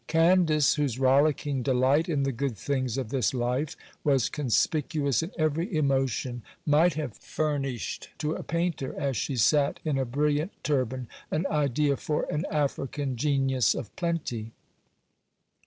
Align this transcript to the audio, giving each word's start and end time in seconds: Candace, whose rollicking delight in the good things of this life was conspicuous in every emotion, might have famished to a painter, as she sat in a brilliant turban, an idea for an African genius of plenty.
Candace, 0.07 0.73
whose 0.73 0.97
rollicking 0.97 1.61
delight 1.61 2.09
in 2.09 2.23
the 2.23 2.31
good 2.31 2.57
things 2.57 2.97
of 2.97 3.09
this 3.09 3.35
life 3.35 3.77
was 4.03 4.29
conspicuous 4.29 5.21
in 5.21 5.31
every 5.37 5.71
emotion, 5.77 6.41
might 6.65 6.95
have 6.95 7.17
famished 7.17 8.09
to 8.17 8.33
a 8.33 8.41
painter, 8.41 8.95
as 8.99 9.15
she 9.15 9.35
sat 9.35 9.79
in 9.85 9.99
a 9.99 10.05
brilliant 10.05 10.53
turban, 10.63 11.07
an 11.29 11.45
idea 11.51 11.95
for 11.97 12.23
an 12.31 12.45
African 12.49 13.15
genius 13.15 13.75
of 13.75 13.95
plenty. 13.95 14.53